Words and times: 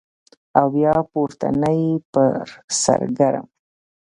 او 0.57 0.65
بیا 0.75 0.95
پوړنی 1.09 1.81
پر 2.13 2.43
سرکړم 2.81 3.47